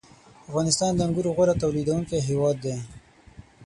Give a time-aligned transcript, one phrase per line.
[0.47, 2.75] •افغانستان د انګورو غوره تولیدوونکی هېواد دی.